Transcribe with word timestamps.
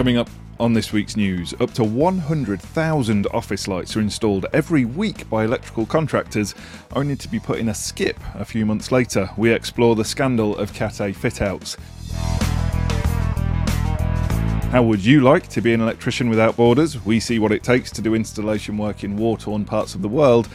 Coming 0.00 0.16
up 0.16 0.30
on 0.58 0.72
this 0.72 0.94
week's 0.94 1.14
news, 1.14 1.52
up 1.60 1.74
to 1.74 1.84
100,000 1.84 3.26
office 3.34 3.68
lights 3.68 3.94
are 3.94 4.00
installed 4.00 4.46
every 4.50 4.86
week 4.86 5.28
by 5.28 5.44
electrical 5.44 5.84
contractors, 5.84 6.54
only 6.96 7.16
to 7.16 7.28
be 7.28 7.38
put 7.38 7.58
in 7.58 7.68
a 7.68 7.74
skip 7.74 8.18
a 8.32 8.46
few 8.46 8.64
months 8.64 8.90
later. 8.90 9.28
We 9.36 9.52
explore 9.52 9.94
the 9.94 10.06
scandal 10.06 10.56
of 10.56 10.72
Cat 10.72 11.02
A 11.02 11.12
fit 11.12 11.42
outs. 11.42 11.76
How 14.70 14.82
would 14.82 15.04
you 15.04 15.20
like 15.20 15.48
to 15.48 15.60
be 15.60 15.74
an 15.74 15.82
electrician 15.82 16.30
without 16.30 16.56
borders? 16.56 17.04
We 17.04 17.20
see 17.20 17.38
what 17.38 17.52
it 17.52 17.62
takes 17.62 17.90
to 17.90 18.00
do 18.00 18.14
installation 18.14 18.78
work 18.78 19.04
in 19.04 19.18
war 19.18 19.36
torn 19.36 19.66
parts 19.66 19.94
of 19.94 20.00
the 20.00 20.08
world 20.08 20.48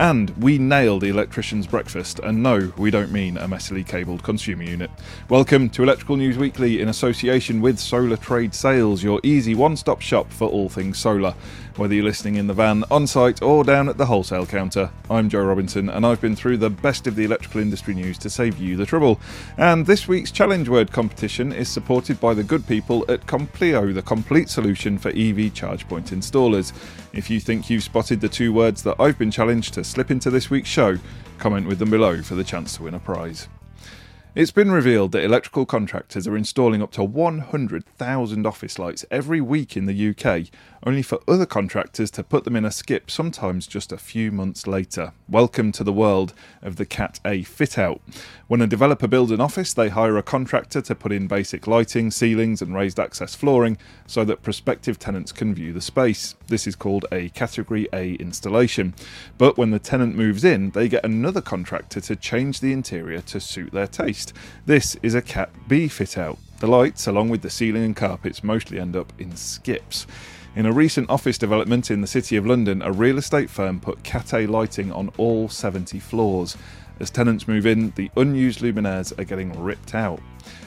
and 0.00 0.30
we 0.42 0.58
nailed 0.58 1.04
electrician's 1.04 1.68
breakfast, 1.68 2.18
and 2.18 2.42
no, 2.42 2.72
we 2.76 2.90
don't 2.90 3.12
mean 3.12 3.36
a 3.36 3.46
messily 3.46 3.86
cabled 3.86 4.24
consumer 4.24 4.64
unit. 4.64 4.90
Welcome 5.28 5.70
to 5.70 5.84
Electrical 5.84 6.16
News 6.16 6.36
Weekly 6.36 6.80
in 6.80 6.88
association 6.88 7.60
with 7.60 7.78
Solar 7.78 8.16
Trade 8.16 8.54
Sales, 8.54 9.04
your 9.04 9.20
easy 9.22 9.54
one 9.54 9.76
stop 9.76 10.00
shop 10.00 10.32
for 10.32 10.48
all 10.48 10.68
things 10.68 10.98
solar. 10.98 11.34
Whether 11.76 11.94
you're 11.94 12.04
listening 12.04 12.36
in 12.36 12.46
the 12.46 12.54
van, 12.54 12.84
on 12.90 13.06
site, 13.06 13.42
or 13.42 13.64
down 13.64 13.88
at 13.88 13.98
the 13.98 14.06
wholesale 14.06 14.46
counter, 14.46 14.90
I'm 15.10 15.28
Joe 15.28 15.44
Robinson, 15.44 15.88
and 15.88 16.06
I've 16.06 16.20
been 16.20 16.36
through 16.36 16.58
the 16.58 16.70
best 16.70 17.08
of 17.08 17.16
the 17.16 17.24
electrical 17.24 17.60
industry 17.60 17.94
news 17.94 18.16
to 18.18 18.30
save 18.30 18.58
you 18.58 18.76
the 18.76 18.86
trouble. 18.86 19.20
And 19.58 19.84
this 19.84 20.06
week's 20.06 20.30
challenge 20.30 20.68
word 20.68 20.92
competition 20.92 21.52
is 21.52 21.68
supported 21.68 22.20
by 22.20 22.34
the 22.34 22.44
good 22.44 22.66
people 22.68 23.04
at 23.08 23.26
Compleo, 23.26 23.92
the 23.92 24.02
complete 24.02 24.48
solution 24.48 24.98
for 24.98 25.10
EV 25.10 25.52
charge 25.52 25.88
point 25.88 26.12
installers. 26.12 26.72
If 27.12 27.28
you 27.28 27.38
think 27.38 27.70
you've 27.70 27.82
spotted 27.82 28.20
the 28.20 28.28
two 28.28 28.52
words 28.52 28.82
that 28.84 28.96
I've 29.00 29.18
been 29.18 29.30
challenged 29.30 29.74
to 29.74 29.83
slip 29.84 30.10
into 30.10 30.30
this 30.30 30.50
week's 30.50 30.68
show, 30.68 30.98
comment 31.38 31.66
with 31.66 31.78
them 31.78 31.90
below 31.90 32.22
for 32.22 32.34
the 32.34 32.44
chance 32.44 32.76
to 32.76 32.84
win 32.84 32.94
a 32.94 33.00
prize. 33.00 33.48
It's 34.36 34.50
been 34.50 34.72
revealed 34.72 35.12
that 35.12 35.22
electrical 35.22 35.64
contractors 35.64 36.26
are 36.26 36.36
installing 36.36 36.82
up 36.82 36.90
to 36.94 37.04
100,000 37.04 38.46
office 38.46 38.80
lights 38.80 39.04
every 39.08 39.40
week 39.40 39.76
in 39.76 39.86
the 39.86 40.08
UK, 40.08 40.48
only 40.84 41.02
for 41.02 41.20
other 41.28 41.46
contractors 41.46 42.10
to 42.10 42.24
put 42.24 42.42
them 42.42 42.56
in 42.56 42.64
a 42.64 42.72
skip 42.72 43.12
sometimes 43.12 43.68
just 43.68 43.92
a 43.92 43.96
few 43.96 44.32
months 44.32 44.66
later. 44.66 45.12
Welcome 45.28 45.70
to 45.70 45.84
the 45.84 45.92
world 45.92 46.34
of 46.62 46.74
the 46.74 46.84
Cat 46.84 47.20
A 47.24 47.44
fit 47.44 47.78
out. 47.78 48.00
When 48.48 48.60
a 48.60 48.66
developer 48.66 49.06
builds 49.06 49.30
an 49.30 49.40
office, 49.40 49.72
they 49.72 49.88
hire 49.88 50.18
a 50.18 50.22
contractor 50.22 50.82
to 50.82 50.94
put 50.96 51.12
in 51.12 51.28
basic 51.28 51.68
lighting, 51.68 52.10
ceilings, 52.10 52.60
and 52.60 52.74
raised 52.74 52.98
access 52.98 53.36
flooring 53.36 53.78
so 54.04 54.24
that 54.24 54.42
prospective 54.42 54.98
tenants 54.98 55.30
can 55.30 55.54
view 55.54 55.72
the 55.72 55.80
space. 55.80 56.34
This 56.48 56.66
is 56.66 56.74
called 56.74 57.06
a 57.12 57.28
Category 57.30 57.88
A 57.92 58.14
installation. 58.14 58.94
But 59.38 59.56
when 59.56 59.70
the 59.70 59.78
tenant 59.78 60.16
moves 60.16 60.42
in, 60.42 60.70
they 60.70 60.88
get 60.88 61.04
another 61.04 61.40
contractor 61.40 62.00
to 62.00 62.16
change 62.16 62.58
the 62.58 62.72
interior 62.72 63.20
to 63.20 63.38
suit 63.38 63.72
their 63.72 63.86
taste. 63.86 64.23
This 64.66 64.96
is 65.02 65.14
a 65.14 65.22
Cat 65.22 65.50
B 65.68 65.88
fit 65.88 66.16
out. 66.16 66.38
The 66.60 66.66
lights, 66.66 67.06
along 67.06 67.28
with 67.28 67.42
the 67.42 67.50
ceiling 67.50 67.84
and 67.84 67.96
carpets, 67.96 68.42
mostly 68.42 68.78
end 68.78 68.96
up 68.96 69.12
in 69.18 69.36
skips. 69.36 70.06
In 70.56 70.66
a 70.66 70.72
recent 70.72 71.10
office 71.10 71.36
development 71.36 71.90
in 71.90 72.00
the 72.00 72.06
City 72.06 72.36
of 72.36 72.46
London, 72.46 72.80
a 72.80 72.92
real 72.92 73.18
estate 73.18 73.50
firm 73.50 73.80
put 73.80 74.04
Cat 74.04 74.32
A 74.32 74.46
lighting 74.46 74.92
on 74.92 75.10
all 75.18 75.48
70 75.48 75.98
floors. 75.98 76.56
As 77.00 77.10
tenants 77.10 77.48
move 77.48 77.66
in, 77.66 77.90
the 77.96 78.10
unused 78.16 78.60
luminaires 78.60 79.18
are 79.18 79.24
getting 79.24 79.52
ripped 79.60 79.94
out. 79.94 80.20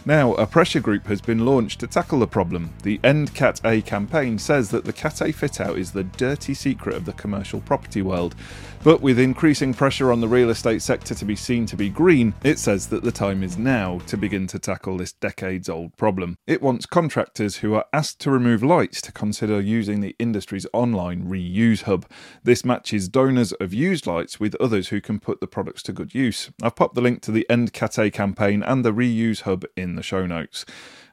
Now, 0.06 0.34
a 0.36 0.48
pressure 0.48 0.80
group 0.80 1.08
has 1.08 1.20
been 1.20 1.46
launched 1.46 1.80
to 1.82 1.88
tackle 1.88 2.20
the 2.20 2.28
problem. 2.28 2.74
The 2.84 3.00
End 3.04 3.34
Cat 3.34 3.60
A 3.66 3.82
campaign 3.82 4.40
says 4.40 4.70
that 4.70 4.86
the 4.86 4.94
Cat 4.94 5.22
A 5.22 5.32
fit 5.32 5.60
out 5.60 5.78
is 5.78 5.92
the 5.92 6.04
dirty 6.04 6.54
secret 6.54 6.96
of 6.96 7.06
the 7.06 7.14
commercial 7.14 7.60
property 7.60 8.02
world. 8.02 8.36
But 8.84 9.02
with 9.02 9.20
increasing 9.20 9.74
pressure 9.74 10.12
on 10.12 10.22
the 10.22 10.28
real 10.28 10.50
estate 10.50 10.82
sector 10.82 11.14
to 11.16 11.26
be 11.26 11.36
seen 11.36 11.66
to 11.66 11.76
be 11.76 11.90
green, 11.90 12.34
it 12.44 12.58
says 12.58 12.88
that 12.88 13.04
the 13.04 13.12
time 13.12 13.44
is 13.44 13.58
now 13.58 14.00
to 14.08 14.16
begin 14.16 14.48
to 14.48 14.60
tackle 14.60 14.98
this 14.98 15.12
decades 15.12 15.68
old 15.68 15.98
problem. 15.98 16.38
It 16.48 16.62
wants 16.62 16.86
contractors 16.86 17.58
who 17.58 17.74
are 17.74 17.86
asked 17.92 18.20
to 18.22 18.32
remove 18.32 18.64
lights 18.64 19.02
to 19.02 19.12
consider 19.12 19.60
using 19.60 20.00
the 20.00 20.16
industry's 20.20 20.68
online 20.72 21.26
reuse 21.26 21.82
hub. 21.82 22.06
This 22.44 22.64
matches 22.64 23.10
donors 23.10 23.52
of 23.54 23.74
used 23.74 24.08
lights 24.08 24.40
with 24.40 24.56
others 24.56 24.88
who 24.90 25.02
can 25.02 25.20
put 25.20 25.42
the 25.42 25.48
products 25.48 25.84
to 25.84 25.92
good 25.92 26.16
use. 26.16 26.50
I've 26.62 26.76
popped 26.76 26.96
the 26.96 27.02
link 27.02 27.22
to 27.24 27.32
the 27.32 27.50
End 27.50 27.74
Cat 27.74 27.98
A 27.98 28.10
campaign 28.10 28.64
and 28.64 28.86
the 28.86 28.94
reuse 28.94 29.42
hub 29.42 29.66
in 29.76 29.96
the 29.96 30.04
show 30.04 30.26
notes. 30.26 30.66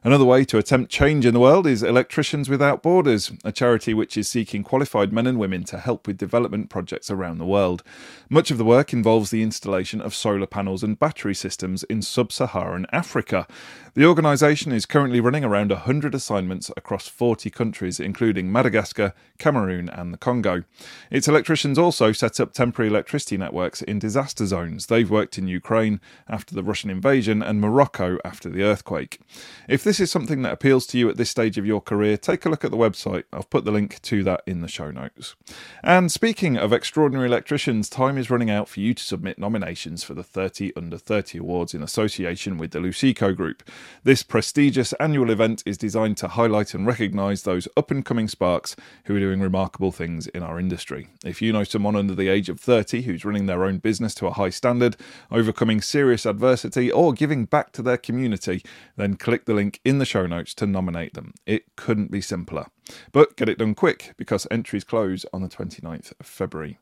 Another 0.06 0.26
way 0.26 0.44
to 0.44 0.58
attempt 0.58 0.92
change 0.92 1.24
in 1.24 1.32
the 1.32 1.40
world 1.40 1.66
is 1.66 1.82
Electricians 1.82 2.50
Without 2.50 2.82
Borders, 2.82 3.32
a 3.42 3.50
charity 3.50 3.94
which 3.94 4.18
is 4.18 4.28
seeking 4.28 4.62
qualified 4.62 5.14
men 5.14 5.26
and 5.26 5.38
women 5.38 5.64
to 5.64 5.78
help 5.78 6.06
with 6.06 6.18
development 6.18 6.68
projects 6.68 7.10
around 7.10 7.38
the 7.38 7.46
world. 7.46 7.82
Much 8.28 8.50
of 8.50 8.58
the 8.58 8.66
work 8.66 8.92
involves 8.92 9.30
the 9.30 9.42
installation 9.42 10.02
of 10.02 10.14
solar 10.14 10.46
panels 10.46 10.82
and 10.82 10.98
battery 10.98 11.34
systems 11.34 11.84
in 11.84 12.02
sub 12.02 12.32
Saharan 12.32 12.84
Africa. 12.92 13.46
The 13.94 14.04
organisation 14.04 14.72
is 14.72 14.84
currently 14.84 15.20
running 15.20 15.42
around 15.42 15.70
100 15.70 16.14
assignments 16.14 16.70
across 16.76 17.08
40 17.08 17.48
countries, 17.48 17.98
including 17.98 18.52
Madagascar, 18.52 19.14
Cameroon, 19.38 19.88
and 19.88 20.12
the 20.12 20.18
Congo. 20.18 20.64
Its 21.10 21.28
electricians 21.28 21.78
also 21.78 22.12
set 22.12 22.40
up 22.40 22.52
temporary 22.52 22.90
electricity 22.90 23.38
networks 23.38 23.80
in 23.80 24.00
disaster 24.00 24.44
zones. 24.44 24.86
They've 24.86 25.10
worked 25.10 25.38
in 25.38 25.48
Ukraine 25.48 25.98
after 26.28 26.54
the 26.54 26.62
Russian 26.62 26.90
invasion 26.90 27.40
and 27.40 27.58
Morocco 27.58 28.18
after 28.22 28.50
the 28.50 28.64
earthquake. 28.64 29.20
If 29.66 29.82
this 29.82 29.93
this 29.94 30.08
is 30.08 30.10
something 30.10 30.42
that 30.42 30.52
appeals 30.52 30.88
to 30.88 30.98
you 30.98 31.08
at 31.08 31.16
this 31.16 31.30
stage 31.30 31.56
of 31.56 31.64
your 31.64 31.80
career, 31.80 32.16
take 32.16 32.44
a 32.44 32.48
look 32.48 32.64
at 32.64 32.72
the 32.72 32.76
website. 32.76 33.22
I've 33.32 33.48
put 33.48 33.64
the 33.64 33.70
link 33.70 34.02
to 34.02 34.24
that 34.24 34.42
in 34.44 34.60
the 34.60 34.66
show 34.66 34.90
notes. 34.90 35.36
And 35.84 36.10
speaking 36.10 36.56
of 36.56 36.72
extraordinary 36.72 37.28
electricians, 37.28 37.88
time 37.88 38.18
is 38.18 38.28
running 38.28 38.50
out 38.50 38.68
for 38.68 38.80
you 38.80 38.92
to 38.92 39.02
submit 39.04 39.38
nominations 39.38 40.02
for 40.02 40.14
the 40.14 40.24
30 40.24 40.72
Under 40.74 40.98
30 40.98 41.38
Awards 41.38 41.74
in 41.74 41.82
association 41.84 42.58
with 42.58 42.72
the 42.72 42.80
Luceco 42.80 43.36
Group. 43.36 43.62
This 44.02 44.24
prestigious 44.24 44.94
annual 44.94 45.30
event 45.30 45.62
is 45.64 45.78
designed 45.78 46.16
to 46.16 46.26
highlight 46.26 46.74
and 46.74 46.88
recognise 46.88 47.44
those 47.44 47.68
up 47.76 47.92
and 47.92 48.04
coming 48.04 48.26
sparks 48.26 48.74
who 49.04 49.14
are 49.14 49.20
doing 49.20 49.40
remarkable 49.40 49.92
things 49.92 50.26
in 50.26 50.42
our 50.42 50.58
industry. 50.58 51.06
If 51.24 51.40
you 51.40 51.52
know 51.52 51.62
someone 51.62 51.94
under 51.94 52.16
the 52.16 52.26
age 52.26 52.48
of 52.48 52.58
30 52.58 53.02
who's 53.02 53.24
running 53.24 53.46
their 53.46 53.62
own 53.62 53.78
business 53.78 54.12
to 54.16 54.26
a 54.26 54.32
high 54.32 54.50
standard, 54.50 54.96
overcoming 55.30 55.80
serious 55.80 56.26
adversity, 56.26 56.90
or 56.90 57.12
giving 57.12 57.44
back 57.44 57.70
to 57.74 57.82
their 57.82 57.96
community, 57.96 58.64
then 58.96 59.14
click 59.14 59.44
the 59.44 59.54
link 59.54 59.78
in 59.84 59.98
the 59.98 60.04
show 60.04 60.26
notes 60.26 60.54
to 60.54 60.66
nominate 60.66 61.14
them. 61.14 61.34
It 61.46 61.76
couldn't 61.76 62.10
be 62.10 62.20
simpler. 62.20 62.66
But 63.12 63.36
get 63.36 63.48
it 63.48 63.58
done 63.58 63.74
quick 63.74 64.14
because 64.16 64.46
entries 64.50 64.84
close 64.84 65.26
on 65.32 65.42
the 65.42 65.48
29th 65.48 66.12
of 66.18 66.26
February. 66.26 66.78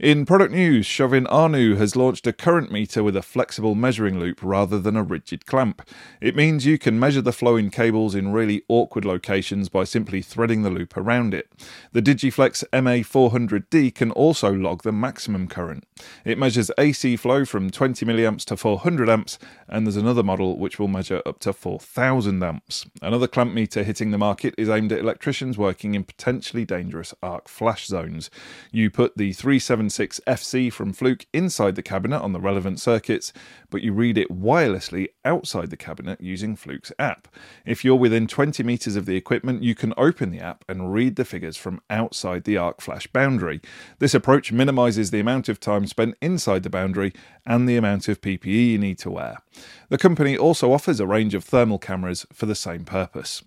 In 0.00 0.26
product 0.26 0.52
news, 0.52 0.86
Chauvin 0.86 1.26
Arnoux 1.26 1.74
has 1.74 1.96
launched 1.96 2.24
a 2.28 2.32
current 2.32 2.70
meter 2.70 3.02
with 3.02 3.16
a 3.16 3.22
flexible 3.22 3.74
measuring 3.74 4.20
loop 4.20 4.38
rather 4.44 4.78
than 4.78 4.96
a 4.96 5.02
rigid 5.02 5.44
clamp. 5.44 5.82
It 6.20 6.36
means 6.36 6.64
you 6.64 6.78
can 6.78 7.00
measure 7.00 7.20
the 7.20 7.32
flow 7.32 7.56
in 7.56 7.70
cables 7.70 8.14
in 8.14 8.30
really 8.30 8.62
awkward 8.68 9.04
locations 9.04 9.68
by 9.68 9.82
simply 9.82 10.22
threading 10.22 10.62
the 10.62 10.70
loop 10.70 10.96
around 10.96 11.34
it. 11.34 11.50
The 11.90 12.00
Digiflex 12.00 12.62
MA400D 12.72 13.92
can 13.92 14.12
also 14.12 14.52
log 14.52 14.84
the 14.84 14.92
maximum 14.92 15.48
current. 15.48 15.82
It 16.24 16.38
measures 16.38 16.70
AC 16.78 17.16
flow 17.16 17.44
from 17.44 17.68
20 17.68 18.06
milliamps 18.06 18.44
to 18.44 18.56
400 18.56 19.08
amps, 19.08 19.36
and 19.68 19.84
there's 19.84 19.96
another 19.96 20.22
model 20.22 20.56
which 20.58 20.78
will 20.78 20.86
measure 20.86 21.22
up 21.26 21.40
to 21.40 21.52
4,000 21.52 22.40
amps. 22.40 22.86
Another 23.02 23.26
clamp 23.26 23.52
meter 23.52 23.82
hitting 23.82 24.12
the 24.12 24.18
market 24.18 24.54
is 24.56 24.68
aimed 24.68 24.92
at 24.92 25.00
electricians 25.00 25.58
working 25.58 25.96
in 25.96 26.04
potentially 26.04 26.64
dangerous 26.64 27.14
arc 27.20 27.48
flash 27.48 27.88
zones. 27.88 28.30
You 28.70 28.90
put 28.90 29.16
the 29.16 29.32
376FC 29.48 30.70
from 30.70 30.92
Fluke 30.92 31.24
inside 31.32 31.74
the 31.74 31.82
cabinet 31.82 32.20
on 32.20 32.32
the 32.32 32.40
relevant 32.40 32.78
circuits, 32.78 33.32
but 33.70 33.80
you 33.80 33.94
read 33.94 34.18
it 34.18 34.28
wirelessly 34.28 35.06
outside 35.24 35.70
the 35.70 35.76
cabinet 35.76 36.20
using 36.20 36.54
Fluke's 36.54 36.92
app. 36.98 37.28
If 37.64 37.82
you're 37.82 37.96
within 37.96 38.26
20 38.26 38.62
metres 38.62 38.94
of 38.94 39.06
the 39.06 39.16
equipment, 39.16 39.62
you 39.62 39.74
can 39.74 39.94
open 39.96 40.32
the 40.32 40.40
app 40.40 40.66
and 40.68 40.92
read 40.92 41.16
the 41.16 41.24
figures 41.24 41.56
from 41.56 41.80
outside 41.88 42.44
the 42.44 42.58
arc 42.58 42.82
flash 42.82 43.06
boundary. 43.06 43.62
This 44.00 44.12
approach 44.12 44.52
minimises 44.52 45.10
the 45.10 45.20
amount 45.20 45.48
of 45.48 45.60
time 45.60 45.86
spent 45.86 46.16
inside 46.20 46.62
the 46.62 46.68
boundary 46.68 47.14
and 47.46 47.66
the 47.66 47.78
amount 47.78 48.06
of 48.06 48.20
PPE 48.20 48.72
you 48.72 48.78
need 48.78 48.98
to 48.98 49.10
wear. 49.10 49.38
The 49.88 49.96
company 49.96 50.36
also 50.36 50.74
offers 50.74 51.00
a 51.00 51.06
range 51.06 51.32
of 51.32 51.42
thermal 51.42 51.78
cameras 51.78 52.26
for 52.34 52.44
the 52.44 52.54
same 52.54 52.84
purpose. 52.84 53.42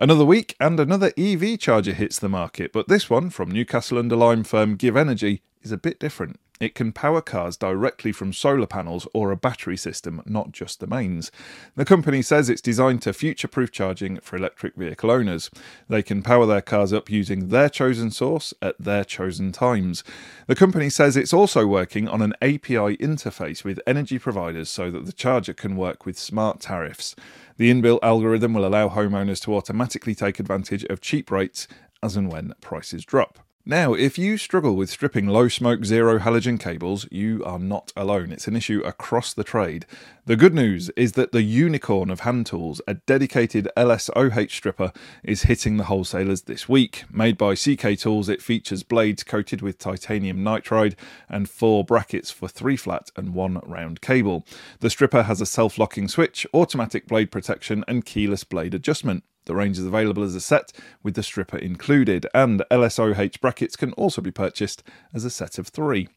Another 0.00 0.24
week 0.24 0.54
and 0.60 0.78
another 0.78 1.12
EV 1.18 1.58
charger 1.58 1.92
hits 1.92 2.20
the 2.20 2.28
market, 2.28 2.72
but 2.72 2.86
this 2.86 3.10
one 3.10 3.30
from 3.30 3.50
Newcastle 3.50 3.98
under 3.98 4.14
Lyme 4.14 4.44
firm 4.44 4.78
GivEnergy 4.78 5.40
is 5.62 5.72
a 5.72 5.76
bit 5.76 5.98
different. 5.98 6.38
It 6.60 6.74
can 6.74 6.92
power 6.92 7.20
cars 7.20 7.56
directly 7.56 8.10
from 8.10 8.32
solar 8.32 8.66
panels 8.66 9.06
or 9.14 9.30
a 9.30 9.36
battery 9.36 9.76
system, 9.76 10.22
not 10.26 10.50
just 10.50 10.80
the 10.80 10.88
mains. 10.88 11.30
The 11.76 11.84
company 11.84 12.20
says 12.20 12.48
it's 12.48 12.60
designed 12.60 13.02
to 13.02 13.12
future 13.12 13.46
proof 13.46 13.70
charging 13.70 14.18
for 14.20 14.36
electric 14.36 14.74
vehicle 14.74 15.10
owners. 15.10 15.50
They 15.88 16.02
can 16.02 16.20
power 16.20 16.46
their 16.46 16.60
cars 16.60 16.92
up 16.92 17.08
using 17.08 17.48
their 17.48 17.68
chosen 17.68 18.10
source 18.10 18.52
at 18.60 18.74
their 18.78 19.04
chosen 19.04 19.52
times. 19.52 20.02
The 20.48 20.56
company 20.56 20.90
says 20.90 21.16
it's 21.16 21.32
also 21.32 21.64
working 21.64 22.08
on 22.08 22.22
an 22.22 22.34
API 22.42 22.96
interface 22.96 23.62
with 23.62 23.80
energy 23.86 24.18
providers 24.18 24.68
so 24.68 24.90
that 24.90 25.06
the 25.06 25.12
charger 25.12 25.54
can 25.54 25.76
work 25.76 26.04
with 26.04 26.18
smart 26.18 26.58
tariffs. 26.58 27.14
The 27.56 27.70
inbuilt 27.70 28.00
algorithm 28.02 28.54
will 28.54 28.66
allow 28.66 28.88
homeowners 28.88 29.40
to 29.42 29.54
automatically 29.54 30.14
take 30.14 30.40
advantage 30.40 30.84
of 30.84 31.00
cheap 31.00 31.30
rates 31.30 31.68
as 32.02 32.16
and 32.16 32.32
when 32.32 32.54
prices 32.60 33.04
drop. 33.04 33.47
Now, 33.70 33.92
if 33.92 34.16
you 34.16 34.38
struggle 34.38 34.76
with 34.76 34.88
stripping 34.88 35.26
low 35.26 35.48
smoke 35.48 35.84
zero 35.84 36.18
halogen 36.18 36.58
cables, 36.58 37.06
you 37.10 37.44
are 37.44 37.58
not 37.58 37.92
alone. 37.94 38.32
It's 38.32 38.48
an 38.48 38.56
issue 38.56 38.80
across 38.80 39.34
the 39.34 39.44
trade. 39.44 39.84
The 40.24 40.36
good 40.36 40.54
news 40.54 40.88
is 40.96 41.12
that 41.12 41.32
the 41.32 41.42
unicorn 41.42 42.08
of 42.08 42.20
hand 42.20 42.46
tools, 42.46 42.80
a 42.88 42.94
dedicated 42.94 43.68
LSOH 43.76 44.52
stripper, 44.52 44.90
is 45.22 45.42
hitting 45.42 45.76
the 45.76 45.84
wholesalers 45.84 46.44
this 46.44 46.66
week. 46.66 47.04
Made 47.12 47.36
by 47.36 47.54
CK 47.54 47.98
Tools, 47.98 48.30
it 48.30 48.40
features 48.40 48.82
blades 48.82 49.22
coated 49.22 49.60
with 49.60 49.76
titanium 49.76 50.38
nitride 50.38 50.94
and 51.28 51.46
four 51.46 51.84
brackets 51.84 52.30
for 52.30 52.48
three 52.48 52.76
flat 52.78 53.10
and 53.16 53.34
one 53.34 53.60
round 53.66 54.00
cable. 54.00 54.46
The 54.80 54.88
stripper 54.88 55.24
has 55.24 55.42
a 55.42 55.46
self 55.46 55.76
locking 55.76 56.08
switch, 56.08 56.46
automatic 56.54 57.06
blade 57.06 57.30
protection, 57.30 57.84
and 57.86 58.02
keyless 58.02 58.44
blade 58.44 58.72
adjustment. 58.72 59.24
The 59.48 59.54
range 59.54 59.78
is 59.78 59.86
available 59.86 60.22
as 60.22 60.34
a 60.34 60.42
set 60.42 60.72
with 61.02 61.14
the 61.14 61.22
stripper 61.22 61.56
included, 61.56 62.26
and 62.34 62.62
LSOH 62.70 63.40
brackets 63.40 63.76
can 63.76 63.94
also 63.94 64.20
be 64.20 64.30
purchased 64.30 64.82
as 65.14 65.24
a 65.24 65.30
set 65.30 65.58
of 65.58 65.68
three. 65.68 66.08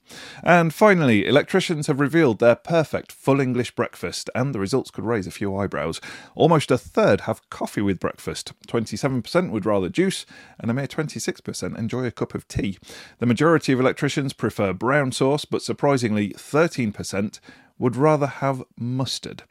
And 0.44 0.74
finally, 0.74 1.26
electricians 1.26 1.88
have 1.88 2.02
revealed 2.02 2.40
their 2.40 2.58
perfect 2.58 3.10
full 3.10 3.40
English 3.40 3.72
breakfast, 3.72 4.30
and 4.36 4.54
the 4.54 4.60
results 4.60 4.92
could 4.92 5.06
raise 5.06 5.28
a 5.28 5.32
few 5.32 5.56
eyebrows. 5.56 6.02
Almost 6.36 6.72
a 6.72 6.78
third 6.78 7.22
have 7.22 7.50
coffee 7.50 7.80
with 7.80 8.02
breakfast, 8.02 8.52
27% 8.68 9.50
would 9.50 9.66
rather 9.66 9.88
juice, 9.88 10.26
and 10.60 10.70
a 10.70 10.74
mere 10.74 10.88
26% 10.88 11.78
enjoy 11.78 12.04
a 12.04 12.12
cup 12.12 12.36
of 12.36 12.50
tea. 12.50 12.80
The 13.20 13.26
majority 13.26 13.72
of 13.72 13.80
electricians 13.80 14.34
prefer 14.34 14.74
brown 14.74 15.14
sauce, 15.14 15.46
but 15.46 15.62
surprisingly, 15.62 16.32
13% 16.32 17.40
would 17.80 17.96
rather 17.96 18.28
have 18.28 18.62
mustard. 18.78 19.44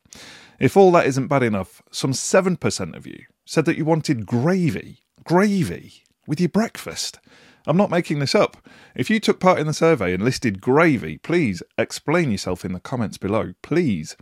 If 0.58 0.76
all 0.76 0.92
that 0.92 1.06
isn't 1.06 1.28
bad 1.28 1.42
enough, 1.42 1.80
some 1.90 2.12
7% 2.12 2.94
of 2.94 3.06
you 3.06 3.24
said 3.50 3.64
that 3.64 3.76
you 3.76 3.84
wanted 3.84 4.26
gravy. 4.26 4.98
Gravy 5.24 6.04
with 6.24 6.38
your 6.38 6.48
breakfast. 6.48 7.18
I'm 7.66 7.76
not 7.76 7.90
making 7.90 8.20
this 8.20 8.32
up. 8.32 8.56
If 8.94 9.10
you 9.10 9.18
took 9.18 9.40
part 9.40 9.58
in 9.58 9.66
the 9.66 9.74
survey 9.74 10.14
and 10.14 10.22
listed 10.22 10.60
gravy, 10.60 11.18
please 11.18 11.60
explain 11.76 12.30
yourself 12.30 12.64
in 12.64 12.74
the 12.74 12.78
comments 12.78 13.18
below. 13.18 13.54
Please. 13.60 14.16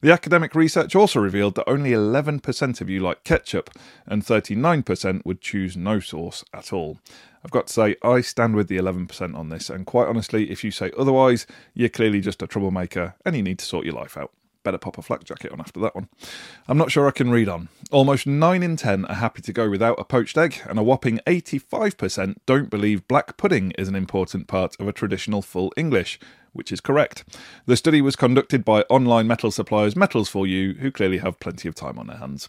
The 0.00 0.10
academic 0.10 0.56
research 0.56 0.96
also 0.96 1.20
revealed 1.20 1.54
that 1.54 1.70
only 1.70 1.92
11% 1.92 2.80
of 2.80 2.90
you 2.90 2.98
like 2.98 3.22
ketchup 3.22 3.70
and 4.06 4.24
39% 4.24 5.24
would 5.24 5.40
choose 5.40 5.76
no 5.76 6.00
sauce 6.00 6.44
at 6.52 6.72
all. 6.72 6.98
I've 7.44 7.52
got 7.52 7.68
to 7.68 7.72
say, 7.72 7.94
I 8.02 8.22
stand 8.22 8.56
with 8.56 8.66
the 8.66 8.78
11% 8.78 9.36
on 9.36 9.50
this, 9.50 9.70
and 9.70 9.86
quite 9.86 10.08
honestly, 10.08 10.50
if 10.50 10.64
you 10.64 10.72
say 10.72 10.90
otherwise, 10.98 11.46
you're 11.74 11.88
clearly 11.88 12.20
just 12.20 12.42
a 12.42 12.48
troublemaker 12.48 13.14
and 13.24 13.36
you 13.36 13.42
need 13.44 13.60
to 13.60 13.64
sort 13.64 13.84
your 13.84 13.94
life 13.94 14.16
out 14.16 14.32
better 14.64 14.78
pop 14.78 14.98
a 14.98 15.02
flak 15.02 15.22
jacket 15.22 15.52
on 15.52 15.60
after 15.60 15.78
that 15.80 15.94
one. 15.94 16.08
I'm 16.66 16.78
not 16.78 16.90
sure 16.90 17.06
I 17.06 17.12
can 17.12 17.30
read 17.30 17.48
on. 17.48 17.68
Almost 17.92 18.26
9 18.26 18.62
in 18.62 18.76
10 18.76 19.04
are 19.04 19.14
happy 19.14 19.42
to 19.42 19.52
go 19.52 19.70
without 19.70 20.00
a 20.00 20.04
poached 20.04 20.36
egg, 20.36 20.60
and 20.68 20.78
a 20.78 20.82
whopping 20.82 21.20
85% 21.26 22.36
don't 22.46 22.70
believe 22.70 23.06
black 23.06 23.36
pudding 23.36 23.70
is 23.72 23.88
an 23.88 23.94
important 23.94 24.48
part 24.48 24.74
of 24.80 24.88
a 24.88 24.92
traditional 24.92 25.42
full 25.42 25.72
English, 25.76 26.18
which 26.54 26.72
is 26.72 26.80
correct. 26.80 27.24
The 27.66 27.76
study 27.76 28.00
was 28.00 28.16
conducted 28.16 28.64
by 28.64 28.82
online 28.88 29.26
metal 29.26 29.50
suppliers 29.50 29.94
Metals 29.94 30.28
for 30.28 30.46
You, 30.46 30.74
who 30.74 30.90
clearly 30.90 31.18
have 31.18 31.38
plenty 31.40 31.68
of 31.68 31.74
time 31.74 31.98
on 31.98 32.06
their 32.06 32.16
hands. 32.16 32.48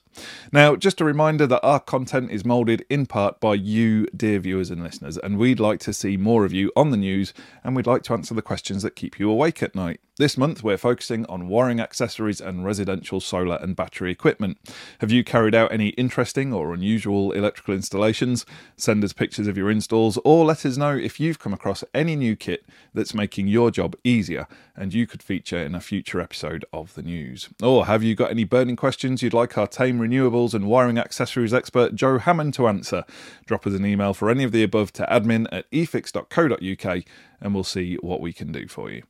Now, 0.53 0.77
just 0.77 1.01
a 1.01 1.05
reminder 1.05 1.45
that 1.47 1.65
our 1.65 1.79
content 1.81 2.31
is 2.31 2.45
moulded 2.45 2.85
in 2.89 3.05
part 3.05 3.39
by 3.39 3.55
you, 3.55 4.07
dear 4.15 4.39
viewers 4.39 4.71
and 4.71 4.81
listeners, 4.81 5.17
and 5.17 5.37
we'd 5.37 5.59
like 5.59 5.79
to 5.81 5.93
see 5.93 6.15
more 6.15 6.45
of 6.45 6.53
you 6.53 6.71
on 6.75 6.91
the 6.91 6.97
news, 6.97 7.33
and 7.63 7.75
we'd 7.75 7.87
like 7.87 8.03
to 8.03 8.13
answer 8.13 8.33
the 8.33 8.41
questions 8.41 8.83
that 8.83 8.95
keep 8.95 9.19
you 9.19 9.29
awake 9.29 9.61
at 9.61 9.75
night. 9.75 9.99
This 10.17 10.37
month, 10.37 10.63
we're 10.63 10.77
focusing 10.77 11.25
on 11.25 11.49
wiring 11.49 11.81
accessories 11.81 12.39
and 12.39 12.63
residential 12.63 13.19
solar 13.19 13.57
and 13.57 13.75
battery 13.75 14.11
equipment. 14.11 14.57
Have 14.99 15.11
you 15.11 15.25
carried 15.25 15.53
out 15.53 15.73
any 15.73 15.89
interesting 15.89 16.53
or 16.53 16.73
unusual 16.73 17.33
electrical 17.33 17.73
installations? 17.73 18.45
Send 18.77 19.03
us 19.03 19.11
pictures 19.11 19.47
of 19.47 19.57
your 19.57 19.69
installs, 19.69 20.17
or 20.23 20.45
let 20.45 20.65
us 20.65 20.77
know 20.77 20.95
if 20.95 21.19
you've 21.19 21.39
come 21.39 21.53
across 21.53 21.83
any 21.93 22.15
new 22.15 22.37
kit 22.37 22.65
that's 22.93 23.13
making 23.13 23.49
your 23.49 23.71
job 23.71 23.94
easier 24.03 24.47
and 24.75 24.93
you 24.93 25.07
could 25.07 25.23
feature 25.23 25.57
in 25.57 25.73
a 25.73 25.79
future 25.79 26.19
episode 26.19 26.65
of 26.73 26.93
the 26.95 27.01
news. 27.01 27.49
Or 27.61 27.85
have 27.85 28.03
you 28.03 28.15
got 28.15 28.31
any 28.31 28.43
burning 28.43 28.75
questions 28.75 29.21
you'd 29.21 29.33
like 29.33 29.57
our 29.57 29.67
Tame 29.67 29.99
Renewables 29.99 30.53
and 30.53 30.67
wiring 30.67 30.97
accessories 30.97 31.53
expert 31.53 31.95
Joe 31.95 32.17
Hammond 32.17 32.53
to 32.55 32.67
answer? 32.67 33.05
Drop 33.45 33.65
us 33.65 33.73
an 33.73 33.85
email 33.85 34.13
for 34.13 34.29
any 34.29 34.43
of 34.43 34.51
the 34.51 34.63
above 34.63 34.91
to 34.93 35.07
admin 35.09 35.47
at 35.51 35.69
efixx.co.uk 35.71 37.03
and 37.41 37.53
we'll 37.53 37.63
see 37.63 37.95
what 38.01 38.21
we 38.21 38.33
can 38.33 38.51
do 38.51 38.67
for 38.67 38.89
you. 38.89 39.03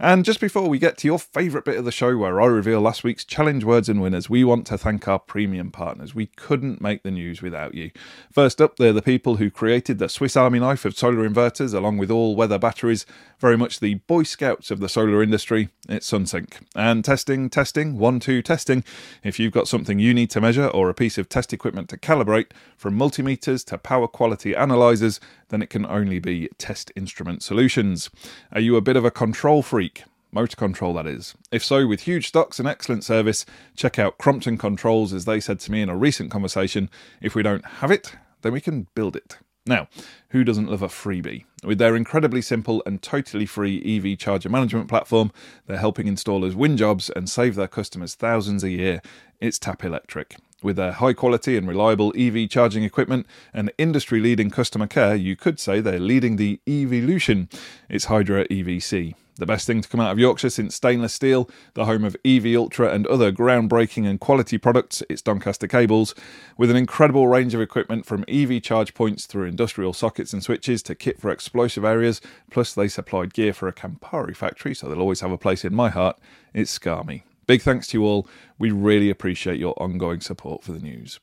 And 0.00 0.24
just 0.24 0.40
before 0.40 0.68
we 0.68 0.78
get 0.78 0.96
to 0.98 1.08
your 1.08 1.18
favourite 1.18 1.64
bit 1.64 1.76
of 1.76 1.84
the 1.84 1.92
show 1.92 2.16
where 2.16 2.40
I 2.40 2.46
reveal 2.46 2.80
last 2.80 3.04
week's 3.04 3.24
challenge 3.24 3.64
words 3.64 3.88
and 3.88 4.00
winners, 4.00 4.30
we 4.30 4.44
want 4.44 4.66
to 4.68 4.78
thank 4.78 5.06
our 5.06 5.18
premium 5.18 5.70
partners. 5.70 6.14
We 6.14 6.26
couldn't 6.26 6.80
make 6.80 7.02
the 7.02 7.10
news 7.10 7.42
without 7.42 7.74
you. 7.74 7.90
First 8.32 8.60
up, 8.60 8.76
they're 8.76 8.92
the 8.92 9.02
people 9.02 9.36
who 9.36 9.50
created 9.50 9.98
the 9.98 10.08
Swiss 10.08 10.36
Army 10.36 10.58
knife 10.58 10.84
of 10.84 10.96
solar 10.96 11.28
inverters 11.28 11.74
along 11.74 11.98
with 11.98 12.10
all 12.10 12.36
weather 12.36 12.58
batteries, 12.58 13.04
very 13.38 13.56
much 13.56 13.80
the 13.80 13.94
Boy 13.94 14.22
Scouts 14.22 14.70
of 14.70 14.80
the 14.80 14.88
solar 14.88 15.22
industry. 15.22 15.68
It's 15.88 16.10
Sunsynk. 16.10 16.62
And 16.74 17.04
testing, 17.04 17.50
testing, 17.50 17.98
one, 17.98 18.20
two, 18.20 18.42
testing. 18.42 18.84
If 19.22 19.38
you've 19.38 19.52
got 19.52 19.68
something 19.68 19.98
you 19.98 20.14
need 20.14 20.30
to 20.30 20.40
measure 20.40 20.68
or 20.68 20.88
a 20.88 20.94
piece 20.94 21.18
of 21.18 21.28
test 21.28 21.52
equipment 21.52 21.88
to 21.90 21.98
calibrate, 21.98 22.52
from 22.76 22.98
multimeters 22.98 23.64
to 23.66 23.78
power 23.78 24.08
quality 24.08 24.54
analyzers, 24.54 25.20
then 25.48 25.62
it 25.62 25.70
can 25.70 25.86
only 25.86 26.18
be 26.18 26.48
Test 26.58 26.92
Instrument 26.96 27.42
Solutions. 27.42 28.10
Are 28.52 28.60
you 28.60 28.76
a 28.76 28.80
bit 28.80 28.96
of 28.96 29.04
a 29.04 29.10
control 29.10 29.62
freak? 29.62 30.04
Motor 30.30 30.56
control, 30.56 30.92
that 30.94 31.06
is. 31.06 31.34
If 31.50 31.64
so, 31.64 31.86
with 31.86 32.02
huge 32.02 32.28
stocks 32.28 32.58
and 32.58 32.68
excellent 32.68 33.02
service, 33.02 33.46
check 33.74 33.98
out 33.98 34.18
Crompton 34.18 34.58
Controls, 34.58 35.14
as 35.14 35.24
they 35.24 35.40
said 35.40 35.58
to 35.60 35.72
me 35.72 35.80
in 35.80 35.88
a 35.88 35.96
recent 35.96 36.30
conversation. 36.30 36.90
If 37.22 37.34
we 37.34 37.42
don't 37.42 37.64
have 37.64 37.90
it, 37.90 38.14
then 38.42 38.52
we 38.52 38.60
can 38.60 38.88
build 38.94 39.16
it. 39.16 39.38
Now, 39.64 39.88
who 40.30 40.44
doesn't 40.44 40.70
love 40.70 40.82
a 40.82 40.88
freebie? 40.88 41.44
With 41.62 41.78
their 41.78 41.96
incredibly 41.96 42.40
simple 42.40 42.82
and 42.86 43.02
totally 43.02 43.44
free 43.44 43.82
EV 43.84 44.18
charger 44.18 44.48
management 44.48 44.88
platform, 44.88 45.30
they're 45.66 45.78
helping 45.78 46.06
installers 46.06 46.54
win 46.54 46.76
jobs 46.76 47.10
and 47.10 47.28
save 47.28 47.54
their 47.54 47.68
customers 47.68 48.14
thousands 48.14 48.64
a 48.64 48.70
year. 48.70 49.02
It's 49.40 49.58
Tap 49.58 49.84
Electric. 49.84 50.36
With 50.60 50.74
their 50.74 50.90
high 50.90 51.12
quality 51.12 51.56
and 51.56 51.68
reliable 51.68 52.12
EV 52.18 52.50
charging 52.50 52.82
equipment 52.82 53.28
and 53.54 53.70
industry 53.78 54.18
leading 54.18 54.50
customer 54.50 54.88
care, 54.88 55.14
you 55.14 55.36
could 55.36 55.60
say 55.60 55.80
they're 55.80 56.00
leading 56.00 56.34
the 56.34 56.60
evolution. 56.66 57.48
It's 57.88 58.06
Hydra 58.06 58.44
EVC. 58.48 59.14
The 59.36 59.46
best 59.46 59.68
thing 59.68 59.82
to 59.82 59.88
come 59.88 60.00
out 60.00 60.10
of 60.10 60.18
Yorkshire 60.18 60.50
since 60.50 60.74
stainless 60.74 61.14
steel, 61.14 61.48
the 61.74 61.84
home 61.84 62.04
of 62.04 62.16
EV 62.24 62.56
Ultra 62.56 62.92
and 62.92 63.06
other 63.06 63.30
groundbreaking 63.30 64.04
and 64.04 64.18
quality 64.18 64.58
products, 64.58 65.00
it's 65.08 65.22
Doncaster 65.22 65.68
Cables. 65.68 66.12
With 66.56 66.72
an 66.72 66.76
incredible 66.76 67.28
range 67.28 67.54
of 67.54 67.60
equipment 67.60 68.04
from 68.04 68.24
EV 68.26 68.60
charge 68.60 68.94
points 68.94 69.26
through 69.26 69.44
industrial 69.44 69.92
sockets 69.92 70.32
and 70.32 70.42
switches 70.42 70.82
to 70.82 70.96
kit 70.96 71.20
for 71.20 71.30
explosive 71.30 71.84
areas, 71.84 72.20
plus 72.50 72.74
they 72.74 72.88
supplied 72.88 73.32
gear 73.32 73.52
for 73.52 73.68
a 73.68 73.72
Campari 73.72 74.34
factory, 74.34 74.74
so 74.74 74.88
they'll 74.88 75.00
always 75.00 75.20
have 75.20 75.30
a 75.30 75.38
place 75.38 75.64
in 75.64 75.72
my 75.72 75.88
heart, 75.88 76.18
it's 76.52 76.72
Scame. 76.72 77.22
Big 77.46 77.62
thanks 77.62 77.86
to 77.86 77.98
you 77.98 78.04
all. 78.04 78.28
We 78.58 78.70
really 78.70 79.10
appreciate 79.10 79.58
your 79.58 79.80
ongoing 79.80 80.20
support 80.20 80.64
for 80.64 80.72
the 80.72 80.80
news. 80.80 81.20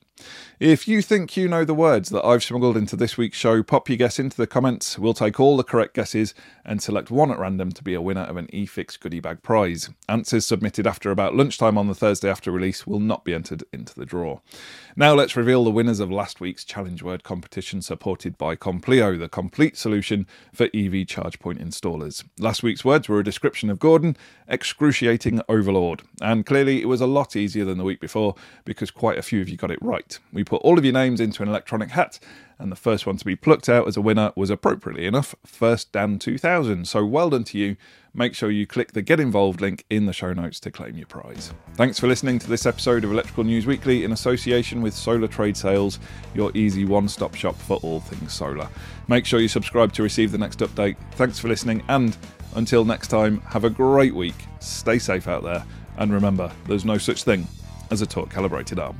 If 0.58 0.88
you 0.88 1.02
think 1.02 1.36
you 1.36 1.48
know 1.48 1.66
the 1.66 1.74
words 1.74 2.08
that 2.08 2.24
I've 2.24 2.42
smuggled 2.42 2.78
into 2.78 2.96
this 2.96 3.18
week's 3.18 3.36
show, 3.36 3.62
pop 3.62 3.90
your 3.90 3.98
guess 3.98 4.18
into 4.18 4.38
the 4.38 4.46
comments. 4.46 4.98
We'll 4.98 5.12
take 5.12 5.38
all 5.38 5.58
the 5.58 5.62
correct 5.62 5.92
guesses 5.92 6.32
and 6.64 6.80
select 6.80 7.10
one 7.10 7.30
at 7.30 7.38
random 7.38 7.72
to 7.72 7.84
be 7.84 7.92
a 7.92 8.00
winner 8.00 8.22
of 8.22 8.38
an 8.38 8.46
eFIXX 8.46 8.98
goodie 8.98 9.20
bag 9.20 9.42
prize. 9.42 9.90
Answers 10.08 10.46
submitted 10.46 10.86
after 10.86 11.10
about 11.10 11.34
lunchtime 11.34 11.76
on 11.76 11.88
the 11.88 11.94
Thursday 11.94 12.30
after 12.30 12.50
release 12.50 12.86
will 12.86 13.00
not 13.00 13.24
be 13.24 13.34
entered 13.34 13.64
into 13.72 13.94
the 13.94 14.06
draw. 14.06 14.40
Now 14.96 15.12
let's 15.12 15.36
reveal 15.36 15.62
the 15.62 15.70
winners 15.70 16.00
of 16.00 16.10
last 16.10 16.40
week's 16.40 16.64
challenge 16.64 17.02
word 17.02 17.22
competition 17.22 17.82
supported 17.82 18.38
by 18.38 18.56
Compleo, 18.56 19.18
the 19.18 19.28
complete 19.28 19.76
solution 19.76 20.26
for 20.54 20.70
EV 20.72 21.06
charge 21.06 21.38
point 21.38 21.60
installers. 21.60 22.24
Last 22.38 22.62
week's 22.62 22.86
words 22.86 23.10
were 23.10 23.20
a 23.20 23.24
description 23.24 23.68
of 23.68 23.78
Gordon, 23.78 24.16
excruciating 24.48 25.42
overlord, 25.50 26.02
and 26.22 26.46
clearly 26.46 26.80
it 26.80 26.88
was 26.88 27.02
a 27.02 27.06
lot 27.06 27.25
easier 27.34 27.64
than 27.64 27.78
the 27.78 27.84
week 27.84 28.00
before 28.00 28.36
because 28.64 28.92
quite 28.92 29.18
a 29.18 29.22
few 29.22 29.40
of 29.40 29.48
you 29.48 29.56
got 29.56 29.72
it 29.72 29.82
right 29.82 29.96
right. 29.96 30.18
We 30.32 30.44
put 30.44 30.62
all 30.62 30.78
of 30.78 30.84
your 30.84 30.92
names 30.92 31.20
into 31.20 31.42
an 31.42 31.48
electronic 31.48 31.90
hat, 31.90 32.18
and 32.58 32.70
the 32.70 32.76
first 32.76 33.06
one 33.06 33.16
to 33.16 33.24
be 33.24 33.36
plucked 33.36 33.68
out 33.68 33.88
as 33.88 33.96
a 33.96 34.00
winner 34.00 34.32
was 34.36 34.50
appropriately 34.50 35.06
enough 35.06 35.34
First 35.44 35.92
Dan 35.92 36.18
2000. 36.18 36.86
So 36.86 37.04
well 37.04 37.30
done 37.30 37.44
to 37.44 37.58
you. 37.58 37.76
Make 38.14 38.34
sure 38.34 38.50
you 38.50 38.66
click 38.66 38.92
the 38.92 39.02
Get 39.02 39.20
Involved 39.20 39.60
link 39.60 39.84
in 39.90 40.06
the 40.06 40.12
show 40.12 40.32
notes 40.32 40.58
to 40.60 40.70
claim 40.70 40.96
your 40.96 41.06
prize. 41.06 41.52
Thanks 41.74 42.00
for 42.00 42.06
listening 42.06 42.38
to 42.38 42.48
this 42.48 42.64
episode 42.64 43.04
of 43.04 43.12
Electrical 43.12 43.44
News 43.44 43.66
Weekly 43.66 44.04
in 44.04 44.12
association 44.12 44.80
with 44.80 44.94
Solar 44.94 45.28
Trade 45.28 45.56
Sales, 45.56 45.98
your 46.34 46.50
easy 46.54 46.86
one 46.86 47.08
stop 47.08 47.34
shop 47.34 47.56
for 47.56 47.76
all 47.82 48.00
things 48.00 48.32
solar. 48.32 48.68
Make 49.08 49.26
sure 49.26 49.40
you 49.40 49.48
subscribe 49.48 49.92
to 49.94 50.02
receive 50.02 50.32
the 50.32 50.38
next 50.38 50.60
update. 50.60 50.96
Thanks 51.12 51.38
for 51.38 51.48
listening, 51.48 51.82
and 51.88 52.16
until 52.54 52.86
next 52.86 53.08
time, 53.08 53.42
have 53.42 53.64
a 53.64 53.70
great 53.70 54.14
week. 54.14 54.46
Stay 54.60 54.98
safe 54.98 55.28
out 55.28 55.42
there, 55.42 55.62
and 55.98 56.12
remember, 56.12 56.50
there's 56.66 56.84
no 56.84 56.98
such 56.98 57.24
thing 57.24 57.46
as 57.90 58.02
a 58.02 58.06
torque 58.06 58.30
calibrated 58.30 58.78
arm. 58.78 58.98